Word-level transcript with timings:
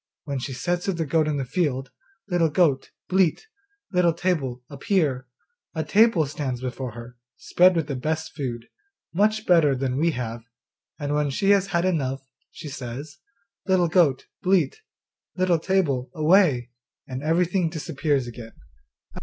When 0.23 0.39
she 0.39 0.53
says 0.53 0.83
to 0.85 0.93
the 0.93 1.05
goat 1.05 1.27
in 1.27 1.37
the 1.37 1.45
field, 1.45 1.91
"Little 2.27 2.49
goat, 2.49 2.89
bleat, 3.07 3.45
Little 3.91 4.13
table, 4.13 4.63
appear," 4.67 5.27
a 5.75 5.83
table 5.83 6.25
stands 6.25 6.59
before 6.59 6.93
her, 6.93 7.17
spread 7.37 7.75
with 7.75 7.85
the 7.85 7.95
best 7.95 8.33
food, 8.35 8.65
much 9.13 9.45
better 9.45 9.75
than 9.75 9.99
we 9.99 10.09
have; 10.13 10.41
and 10.97 11.13
when 11.13 11.29
she 11.29 11.51
has 11.51 11.67
had 11.67 11.85
enough, 11.85 12.23
she 12.49 12.67
says, 12.67 13.19
"Little 13.67 13.87
goat, 13.89 14.25
bleat, 14.41 14.81
Little 15.35 15.59
table, 15.59 16.09
away," 16.15 16.71
and 17.07 17.21
everything 17.21 17.69
disappears 17.69 18.25
again. 18.25 18.53